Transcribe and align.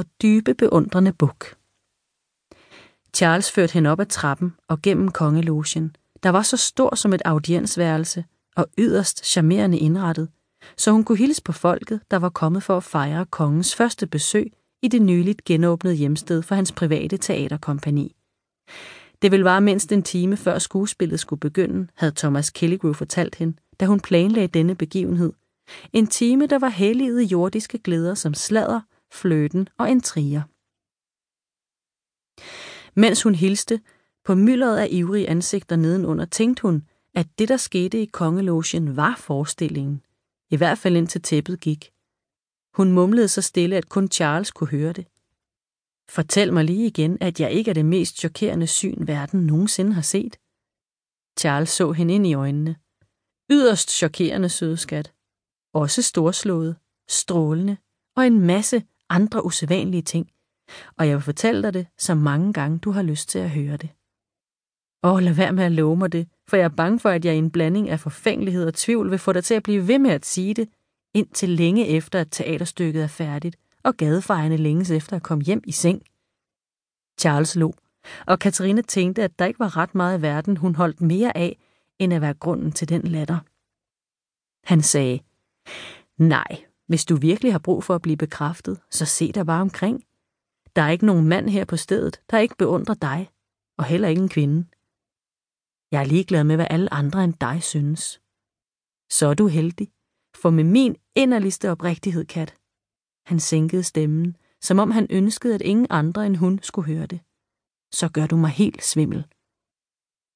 og 0.00 0.06
dybe 0.22 0.54
beundrende 0.54 1.12
buk. 1.12 1.56
Charles 3.14 3.50
førte 3.50 3.72
hende 3.72 3.90
op 3.90 4.00
ad 4.00 4.06
trappen 4.06 4.54
og 4.68 4.82
gennem 4.82 5.10
kongelogen, 5.10 5.96
der 6.22 6.30
var 6.30 6.42
så 6.42 6.56
stor 6.56 6.94
som 6.94 7.12
et 7.12 7.22
audiensværelse 7.24 8.24
og 8.56 8.66
yderst 8.78 9.26
charmerende 9.26 9.78
indrettet, 9.78 10.28
så 10.76 10.92
hun 10.92 11.04
kunne 11.04 11.18
hilse 11.18 11.42
på 11.42 11.52
folket, 11.52 12.00
der 12.10 12.16
var 12.16 12.28
kommet 12.28 12.62
for 12.62 12.76
at 12.76 12.84
fejre 12.84 13.26
kongens 13.26 13.74
første 13.74 14.06
besøg 14.06 14.52
i 14.82 14.88
det 14.88 15.02
nyligt 15.02 15.44
genåbnede 15.44 15.94
hjemsted 15.94 16.42
for 16.42 16.54
hans 16.54 16.72
private 16.72 17.16
teaterkompani. 17.16 18.16
Det 19.22 19.30
ville 19.30 19.44
vare 19.44 19.60
mindst 19.60 19.92
en 19.92 20.02
time 20.02 20.36
før 20.36 20.58
skuespillet 20.58 21.20
skulle 21.20 21.40
begynde, 21.40 21.88
havde 21.94 22.12
Thomas 22.16 22.50
Killigrew 22.50 22.92
fortalt 22.92 23.34
hende, 23.34 23.56
da 23.80 23.86
hun 23.86 24.00
planlagde 24.00 24.48
denne 24.48 24.74
begivenhed. 24.74 25.32
En 25.92 26.06
time, 26.06 26.46
der 26.46 26.58
var 26.58 26.68
helliget 26.68 27.22
jordiske 27.22 27.78
glæder 27.78 28.14
som 28.14 28.34
sladder, 28.34 28.80
fløten 29.12 29.68
og 29.78 29.90
intriger. 29.90 30.42
Mens 33.00 33.22
hun 33.22 33.34
hilste, 33.34 33.80
på 34.24 34.34
myldret 34.34 34.78
af 34.78 34.88
ivrige 34.90 35.28
ansigter 35.28 35.76
nedenunder, 35.76 36.24
tænkte 36.24 36.62
hun, 36.62 36.88
at 37.14 37.26
det, 37.38 37.48
der 37.48 37.56
skete 37.56 38.02
i 38.02 38.06
kongelogen, 38.06 38.96
var 38.96 39.16
forestillingen. 39.18 40.02
I 40.50 40.56
hvert 40.56 40.78
fald 40.78 40.96
indtil 40.96 41.22
tæppet 41.22 41.60
gik. 41.60 41.92
Hun 42.74 42.92
mumlede 42.92 43.28
så 43.28 43.42
stille, 43.42 43.76
at 43.76 43.88
kun 43.88 44.08
Charles 44.08 44.50
kunne 44.50 44.70
høre 44.70 44.92
det. 44.92 45.06
Fortæl 46.08 46.52
mig 46.52 46.64
lige 46.64 46.86
igen, 46.86 47.18
at 47.20 47.40
jeg 47.40 47.52
ikke 47.52 47.70
er 47.70 47.74
det 47.74 47.84
mest 47.84 48.18
chokerende 48.18 48.66
syn, 48.66 49.06
verden 49.06 49.46
nogensinde 49.46 49.92
har 49.92 50.02
set. 50.02 50.36
Charles 51.38 51.68
så 51.68 51.92
hende 51.92 52.14
ind 52.14 52.26
i 52.26 52.34
øjnene. 52.34 52.76
Yderst 53.50 53.90
chokerende, 53.90 54.48
søde 54.48 54.76
skat. 54.76 55.12
Også 55.74 56.02
storslået, 56.02 56.76
strålende 57.08 57.76
og 58.16 58.26
en 58.26 58.40
masse 58.40 58.82
andre 59.10 59.44
usædvanlige 59.44 60.02
ting. 60.02 60.30
Og 60.98 61.08
jeg 61.08 61.16
vil 61.16 61.22
fortælle 61.22 61.62
dig 61.62 61.74
det 61.74 61.86
så 61.98 62.14
mange 62.14 62.52
gange, 62.52 62.78
du 62.78 62.90
har 62.90 63.02
lyst 63.02 63.28
til 63.28 63.38
at 63.38 63.50
høre 63.50 63.76
det. 63.76 63.90
Åh, 65.02 65.18
lad 65.18 65.32
være 65.32 65.52
med 65.52 65.64
at 65.64 65.72
love 65.72 65.96
mig 65.96 66.12
det, 66.12 66.28
for 66.48 66.56
jeg 66.56 66.64
er 66.64 66.76
bange 66.76 66.98
for, 67.00 67.08
at 67.10 67.24
jeg 67.24 67.34
i 67.34 67.38
en 67.38 67.50
blanding 67.50 67.88
af 67.88 68.00
forfængelighed 68.00 68.66
og 68.66 68.74
tvivl 68.74 69.10
vil 69.10 69.18
få 69.18 69.32
dig 69.32 69.44
til 69.44 69.54
at 69.54 69.62
blive 69.62 69.88
ved 69.88 69.98
med 69.98 70.10
at 70.10 70.26
sige 70.26 70.54
det, 70.54 70.68
indtil 71.14 71.48
længe 71.48 71.88
efter, 71.88 72.20
at 72.20 72.28
teaterstykket 72.30 73.02
er 73.02 73.06
færdigt, 73.06 73.56
og 73.84 73.96
gadefejerne 73.96 74.56
længes 74.56 74.90
efter 74.90 75.16
at 75.16 75.22
komme 75.22 75.44
hjem 75.44 75.62
i 75.66 75.72
seng. 75.72 76.02
Charles 77.20 77.56
lå, 77.56 77.74
og 78.26 78.38
Katarina 78.38 78.82
tænkte, 78.82 79.22
at 79.22 79.38
der 79.38 79.44
ikke 79.46 79.60
var 79.60 79.76
ret 79.76 79.94
meget 79.94 80.18
i 80.18 80.22
verden, 80.22 80.56
hun 80.56 80.74
holdt 80.74 81.00
mere 81.00 81.36
af, 81.36 81.58
end 81.98 82.14
at 82.14 82.20
være 82.20 82.34
grunden 82.34 82.72
til 82.72 82.88
den 82.88 83.02
latter. 83.02 83.38
Han 84.64 84.82
sagde, 84.82 85.20
nej, 86.18 86.64
hvis 86.90 87.04
du 87.04 87.16
virkelig 87.16 87.52
har 87.52 87.58
brug 87.58 87.84
for 87.84 87.94
at 87.94 88.02
blive 88.02 88.16
bekræftet, 88.16 88.80
så 88.90 89.04
se 89.06 89.32
dig 89.32 89.46
bare 89.46 89.60
omkring. 89.60 90.04
Der 90.76 90.82
er 90.82 90.90
ikke 90.90 91.06
nogen 91.06 91.28
mand 91.28 91.48
her 91.48 91.64
på 91.64 91.76
stedet, 91.76 92.22
der 92.30 92.38
ikke 92.38 92.56
beundrer 92.58 92.94
dig, 92.94 93.30
og 93.78 93.84
heller 93.84 94.08
ingen 94.08 94.28
kvinde. 94.28 94.58
Jeg 95.92 96.00
er 96.00 96.10
ligeglad 96.14 96.44
med, 96.44 96.56
hvad 96.56 96.66
alle 96.70 96.92
andre 96.92 97.24
end 97.24 97.34
dig 97.34 97.62
synes. 97.62 98.02
Så 99.10 99.26
er 99.26 99.34
du 99.34 99.46
heldig, 99.46 99.88
for 100.36 100.50
med 100.50 100.64
min 100.64 100.96
inderligste 101.16 101.70
oprigtighed, 101.70 102.24
Kat. 102.24 102.56
Han 103.26 103.40
sænkede 103.40 103.82
stemmen, 103.82 104.36
som 104.60 104.78
om 104.78 104.90
han 104.90 105.06
ønskede, 105.10 105.54
at 105.54 105.62
ingen 105.62 105.86
andre 105.90 106.26
end 106.26 106.36
hun 106.36 106.58
skulle 106.62 106.94
høre 106.94 107.06
det. 107.06 107.20
Så 107.92 108.10
gør 108.14 108.26
du 108.26 108.36
mig 108.36 108.50
helt 108.50 108.82
svimmel. 108.84 109.20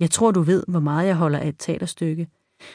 Jeg 0.00 0.10
tror, 0.10 0.30
du 0.30 0.42
ved, 0.42 0.64
hvor 0.68 0.80
meget 0.80 1.06
jeg 1.06 1.16
holder 1.16 1.38
af 1.38 1.48
et 1.48 1.58
teaterstykke, 1.58 2.28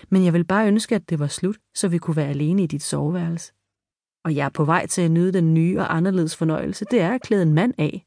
men 0.10 0.26
jeg 0.26 0.34
vil 0.34 0.46
bare 0.46 0.68
ønske, 0.68 0.96
at 0.96 1.10
det 1.10 1.20
var 1.20 1.28
slut, 1.28 1.58
så 1.76 1.88
vi 1.88 1.98
kunne 1.98 2.16
være 2.16 2.30
alene 2.36 2.64
i 2.64 2.68
dit 2.68 2.84
soveværelse. 2.84 3.54
Og 4.24 4.36
jeg 4.36 4.46
er 4.46 4.50
på 4.50 4.66
vej 4.66 4.86
til 4.88 5.02
at 5.02 5.12
nyde 5.12 5.34
den 5.34 5.54
nye 5.54 5.80
og 5.80 5.96
anderledes 5.96 6.36
fornøjelse, 6.36 6.86
det 6.92 7.00
er 7.02 7.14
at 7.14 7.22
klæde 7.22 7.44
en 7.44 7.54
mand 7.54 7.74
af. 7.78 8.06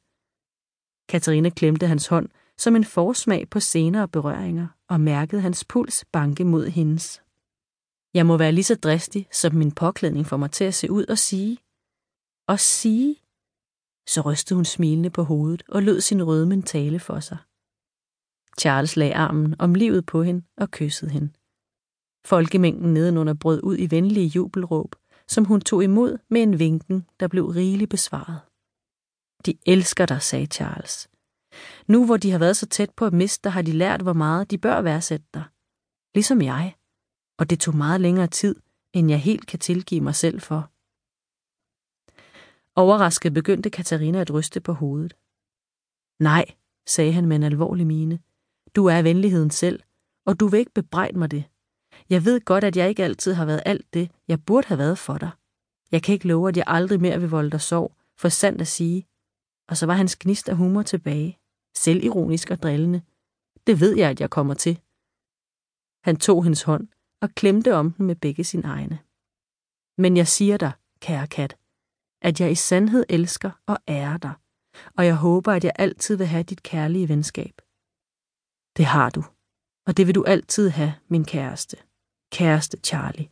Katarina 1.08 1.50
klemte 1.50 1.86
hans 1.86 2.06
hånd 2.06 2.28
som 2.58 2.76
en 2.76 2.84
forsmag 2.84 3.48
på 3.50 3.60
senere 3.60 4.08
berøringer 4.08 4.66
og 4.88 5.00
mærkede 5.00 5.40
hans 5.40 5.64
puls 5.64 6.04
banke 6.12 6.44
mod 6.44 6.66
hendes. 6.66 7.22
Jeg 8.14 8.26
må 8.26 8.36
være 8.36 8.52
lige 8.52 8.64
så 8.64 8.74
dristig, 8.74 9.28
som 9.32 9.54
min 9.54 9.72
påklædning 9.72 10.26
får 10.26 10.36
mig 10.36 10.50
til 10.50 10.64
at 10.64 10.74
se 10.74 10.90
ud 10.90 11.04
og 11.06 11.18
sige. 11.18 11.58
Og 12.48 12.60
sige. 12.60 13.16
Så 14.06 14.20
rystede 14.20 14.56
hun 14.56 14.64
smilende 14.64 15.10
på 15.10 15.22
hovedet 15.22 15.62
og 15.68 15.82
lød 15.82 16.00
sin 16.00 16.22
rødmen 16.22 16.62
tale 16.62 16.98
for 16.98 17.20
sig. 17.20 17.38
Charles 18.60 18.96
lagde 18.96 19.14
armen 19.14 19.54
om 19.58 19.74
livet 19.74 20.06
på 20.06 20.22
hende 20.22 20.42
og 20.56 20.70
kyssede 20.70 21.10
hende. 21.10 21.32
Folkemængden 22.24 22.94
nedenunder 22.94 23.34
brød 23.34 23.60
ud 23.62 23.76
i 23.78 23.90
venlige 23.90 24.26
jubelråb, 24.26 24.94
som 25.28 25.44
hun 25.44 25.60
tog 25.60 25.84
imod 25.84 26.18
med 26.28 26.42
en 26.42 26.58
vinken, 26.58 27.06
der 27.20 27.28
blev 27.28 27.46
rigeligt 27.46 27.90
besvaret. 27.90 28.40
De 29.46 29.58
elsker 29.66 30.06
dig, 30.06 30.22
sagde 30.22 30.46
Charles. 30.46 31.08
Nu 31.86 32.06
hvor 32.06 32.16
de 32.16 32.30
har 32.30 32.38
været 32.38 32.56
så 32.56 32.66
tæt 32.66 32.90
på 32.96 33.06
at 33.06 33.12
miste 33.12 33.44
dig, 33.44 33.52
har 33.52 33.62
de 33.62 33.72
lært, 33.72 34.02
hvor 34.02 34.12
meget 34.12 34.50
de 34.50 34.58
bør 34.58 34.80
værdsætte 34.80 35.26
dig. 35.34 35.44
Ligesom 36.14 36.42
jeg. 36.42 36.74
Og 37.38 37.50
det 37.50 37.60
tog 37.60 37.76
meget 37.76 38.00
længere 38.00 38.26
tid, 38.26 38.56
end 38.92 39.10
jeg 39.10 39.20
helt 39.20 39.46
kan 39.46 39.58
tilgive 39.58 40.00
mig 40.00 40.14
selv 40.14 40.40
for. 40.40 40.70
Overrasket 42.78 43.34
begyndte 43.34 43.70
Katarina 43.70 44.20
at 44.20 44.34
ryste 44.34 44.60
på 44.60 44.72
hovedet. 44.72 45.16
Nej, 46.20 46.44
sagde 46.86 47.12
han 47.12 47.26
med 47.26 47.36
en 47.36 47.42
alvorlig 47.42 47.86
mine. 47.86 48.20
Du 48.76 48.86
er 48.86 49.02
venligheden 49.02 49.50
selv, 49.50 49.82
og 50.26 50.40
du 50.40 50.46
vil 50.46 50.60
ikke 50.60 50.74
bebrejde 50.74 51.18
mig 51.18 51.30
det. 51.30 51.44
Jeg 52.10 52.24
ved 52.24 52.40
godt, 52.40 52.64
at 52.64 52.76
jeg 52.76 52.88
ikke 52.88 53.04
altid 53.04 53.32
har 53.32 53.44
været 53.44 53.62
alt 53.66 53.94
det, 53.94 54.10
jeg 54.28 54.44
burde 54.44 54.68
have 54.68 54.78
været 54.78 54.98
for 54.98 55.18
dig. 55.18 55.30
Jeg 55.92 56.02
kan 56.02 56.12
ikke 56.12 56.28
love, 56.28 56.48
at 56.48 56.56
jeg 56.56 56.64
aldrig 56.66 57.00
mere 57.00 57.20
vil 57.20 57.30
volde 57.30 57.50
dig 57.50 57.60
sorg, 57.60 57.96
for 58.16 58.28
sandt 58.28 58.60
at 58.60 58.68
sige. 58.68 59.06
Og 59.68 59.76
så 59.76 59.86
var 59.86 59.94
hans 59.94 60.16
gnist 60.16 60.48
af 60.48 60.56
humor 60.56 60.82
tilbage, 60.82 61.38
selvironisk 61.76 62.50
og 62.50 62.62
drillende. 62.62 63.02
Det 63.66 63.80
ved 63.80 63.96
jeg, 63.96 64.10
at 64.10 64.20
jeg 64.20 64.30
kommer 64.30 64.54
til. 64.54 64.80
Han 66.04 66.16
tog 66.16 66.44
hendes 66.44 66.62
hånd 66.62 66.88
og 67.20 67.30
klemte 67.30 67.74
om 67.74 67.92
den 67.92 68.06
med 68.06 68.16
begge 68.16 68.44
sine 68.44 68.68
egne. 68.68 68.98
Men 69.98 70.16
jeg 70.16 70.28
siger 70.28 70.56
dig, 70.56 70.72
kære 71.00 71.26
kat, 71.26 71.56
at 72.22 72.40
jeg 72.40 72.50
i 72.50 72.54
sandhed 72.54 73.04
elsker 73.08 73.50
og 73.66 73.78
ærer 73.88 74.16
dig, 74.16 74.32
og 74.96 75.06
jeg 75.06 75.16
håber, 75.16 75.52
at 75.52 75.64
jeg 75.64 75.72
altid 75.76 76.16
vil 76.16 76.26
have 76.26 76.42
dit 76.42 76.62
kærlige 76.62 77.08
venskab. 77.08 77.62
Det 78.76 78.84
har 78.84 79.10
du, 79.10 79.24
og 79.86 79.96
det 79.96 80.06
vil 80.06 80.14
du 80.14 80.24
altid 80.24 80.68
have, 80.68 80.94
min 81.08 81.24
kæreste. 81.24 81.76
Kæreste 82.32 82.76
Charlie. 82.84 83.28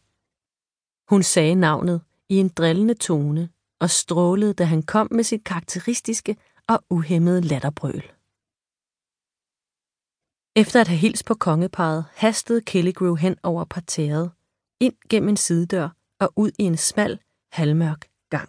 Hun 1.08 1.22
sagde 1.22 1.54
navnet 1.54 2.00
i 2.28 2.36
en 2.36 2.48
drillende 2.48 2.94
tone 2.94 3.48
og 3.80 3.90
strålede, 3.90 4.54
da 4.54 4.64
han 4.64 4.82
kom 4.82 5.08
med 5.10 5.24
sit 5.24 5.44
karakteristiske 5.44 6.36
og 6.68 6.84
uhemmede 6.90 7.40
latterbrøl. 7.40 8.02
Efter 10.56 10.80
at 10.80 10.88
have 10.88 10.98
hilst 10.98 11.24
på 11.24 11.34
kongeparet, 11.34 12.04
hastede 12.14 12.60
Killigrew 12.60 13.14
hen 13.14 13.36
over 13.42 13.64
parterret, 13.64 14.30
ind 14.80 14.94
gennem 15.08 15.28
en 15.28 15.36
sidedør 15.36 15.88
og 16.20 16.32
ud 16.36 16.50
i 16.58 16.62
en 16.62 16.76
smal, 16.76 17.20
halvmørk 17.52 18.06
gang. 18.30 18.48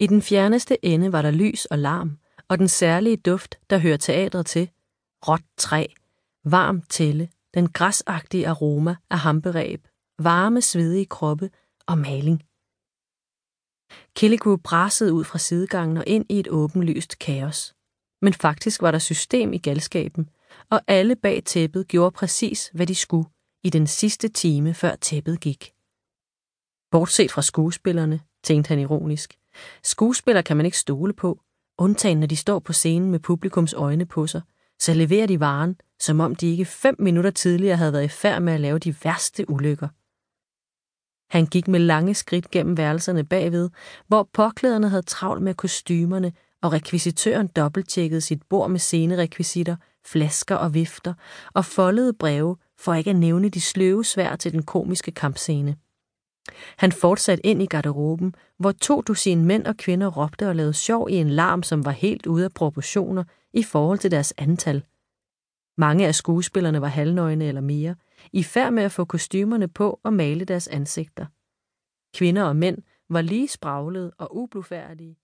I 0.00 0.06
den 0.06 0.22
fjerneste 0.22 0.84
ende 0.84 1.12
var 1.12 1.22
der 1.22 1.30
lys 1.30 1.64
og 1.64 1.78
larm, 1.78 2.18
og 2.48 2.58
den 2.58 2.68
særlige 2.68 3.16
duft, 3.16 3.60
der 3.70 3.78
hører 3.78 3.96
teatret 3.96 4.46
til, 4.46 4.70
råt 5.28 5.42
træ, 5.56 5.86
varm 6.44 6.82
tælle, 6.82 7.28
den 7.54 7.68
græsagtige 7.68 8.48
aroma 8.48 8.96
af 9.10 9.18
hamperæb, 9.18 9.88
varme, 10.18 10.60
svedige 10.60 11.06
kroppe 11.06 11.50
og 11.86 11.98
maling. 11.98 12.42
Killigrew 14.16 14.56
brasede 14.56 15.12
ud 15.12 15.24
fra 15.24 15.38
sidegangen 15.38 15.96
og 15.96 16.04
ind 16.06 16.26
i 16.28 16.40
et 16.40 16.48
åbenlyst 16.48 17.18
kaos. 17.18 17.74
Men 18.22 18.34
faktisk 18.34 18.82
var 18.82 18.90
der 18.90 18.98
system 18.98 19.52
i 19.52 19.58
galskaben, 19.58 20.30
og 20.70 20.80
alle 20.86 21.16
bag 21.16 21.44
tæppet 21.44 21.88
gjorde 21.88 22.10
præcis, 22.10 22.70
hvad 22.74 22.86
de 22.86 22.94
skulle 22.94 23.28
i 23.64 23.70
den 23.70 23.86
sidste 23.86 24.28
time, 24.28 24.74
før 24.74 24.96
tæppet 24.96 25.40
gik. 25.40 25.74
Bortset 26.90 27.30
fra 27.32 27.42
skuespillerne, 27.42 28.20
tænkte 28.44 28.68
han 28.68 28.78
ironisk. 28.78 29.38
Skuespillere 29.82 30.42
kan 30.42 30.56
man 30.56 30.66
ikke 30.66 30.78
stole 30.78 31.12
på, 31.12 31.40
undtagen 31.78 32.20
når 32.20 32.26
de 32.26 32.36
står 32.36 32.58
på 32.58 32.72
scenen 32.72 33.10
med 33.10 33.20
publikums 33.20 33.72
øjne 33.72 34.06
på 34.06 34.26
sig, 34.26 34.42
så 34.78 34.94
leverer 34.94 35.26
de 35.26 35.40
varen, 35.40 35.76
som 36.00 36.20
om 36.20 36.34
de 36.34 36.50
ikke 36.50 36.64
fem 36.64 36.96
minutter 36.98 37.30
tidligere 37.30 37.76
havde 37.76 37.92
været 37.92 38.04
i 38.04 38.08
færd 38.08 38.42
med 38.42 38.52
at 38.52 38.60
lave 38.60 38.78
de 38.78 38.94
værste 39.04 39.50
ulykker. 39.50 39.88
Han 41.36 41.46
gik 41.46 41.68
med 41.68 41.80
lange 41.80 42.14
skridt 42.14 42.50
gennem 42.50 42.76
værelserne 42.76 43.24
bagved, 43.24 43.70
hvor 44.06 44.28
påklæderne 44.32 44.88
havde 44.88 45.02
travlt 45.02 45.42
med 45.42 45.54
kostymerne, 45.54 46.32
og 46.62 46.72
rekvisitøren 46.72 47.46
dobbelttjekkede 47.46 48.20
sit 48.20 48.42
bord 48.42 48.70
med 48.70 48.80
scenerekvisitter, 48.80 49.76
flasker 50.06 50.56
og 50.56 50.74
vifter, 50.74 51.14
og 51.54 51.64
foldede 51.64 52.12
breve, 52.12 52.56
for 52.78 52.94
ikke 52.94 53.10
at 53.10 53.16
nævne 53.16 53.48
de 53.48 53.60
sløve 53.60 54.04
svær 54.04 54.36
til 54.36 54.52
den 54.52 54.62
komiske 54.62 55.10
kampscene. 55.10 55.76
Han 56.76 56.92
fortsatte 56.92 57.46
ind 57.46 57.62
i 57.62 57.66
garderoben, 57.66 58.34
hvor 58.58 58.72
to 58.72 59.00
dusin 59.00 59.44
mænd 59.44 59.66
og 59.66 59.76
kvinder 59.76 60.06
råbte 60.06 60.48
og 60.48 60.56
lavede 60.56 60.74
sjov 60.74 61.10
i 61.10 61.14
en 61.14 61.30
larm, 61.30 61.62
som 61.62 61.84
var 61.84 61.90
helt 61.90 62.26
ude 62.26 62.44
af 62.44 62.52
proportioner 62.52 63.24
i 63.52 63.62
forhold 63.62 63.98
til 63.98 64.10
deres 64.10 64.34
antal. 64.38 64.82
Mange 65.80 66.06
af 66.06 66.14
skuespillerne 66.14 66.80
var 66.80 66.88
halvnøgne 66.88 67.44
eller 67.44 67.60
mere, 67.60 67.94
i 68.32 68.42
færd 68.42 68.72
med 68.72 68.82
at 68.82 68.92
få 68.92 69.04
kostymerne 69.04 69.68
på 69.68 70.00
og 70.02 70.12
male 70.12 70.44
deres 70.44 70.68
ansigter. 70.68 71.26
Kvinder 72.14 72.44
og 72.44 72.56
mænd 72.56 72.78
var 73.10 73.20
lige 73.20 73.48
spraglede 73.48 74.12
og 74.18 74.36
ublufærdige, 74.36 75.18